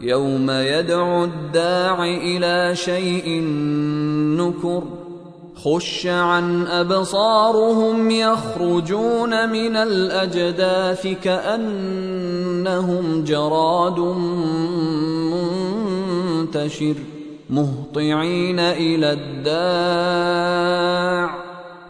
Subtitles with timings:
[0.00, 3.42] يوم يدعو الداع إلى شيء
[4.38, 4.82] نكر
[5.56, 12.44] خش عن أبصارهم يخرجون من الأجداث كأنهم
[13.24, 13.98] جراد
[16.42, 16.94] منتشر
[17.50, 20.58] مهطعين إلى الداع.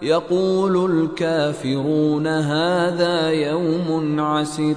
[0.02, 4.76] يقول الكافرون هذا يوم عسر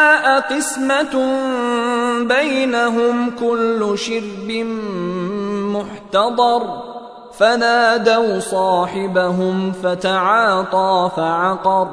[0.49, 1.37] قسمة
[2.23, 4.51] بينهم كل شرب
[5.75, 6.91] محتضر.
[7.37, 11.87] فنادوا صاحبهم فتعاطى فعقر.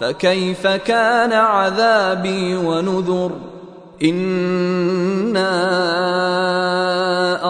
[0.00, 3.30] فكيف كان عذابي ونذر؟
[4.04, 5.54] إنا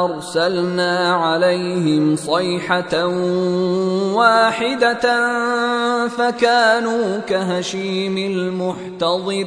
[0.05, 3.07] أرسلنا عليهم صيحة
[4.15, 5.29] واحدة
[6.09, 9.47] فكانوا كهشيم المحتضر.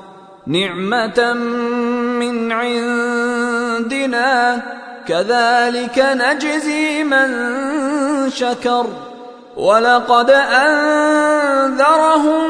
[0.51, 1.33] نعمة
[2.19, 4.31] من عندنا
[5.07, 7.29] كذلك نجزي من
[8.29, 8.85] شكر.
[9.57, 12.49] ولقد أنذرهم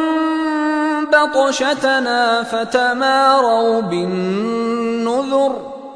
[1.06, 5.81] بطشتنا فتماروا بالنذر.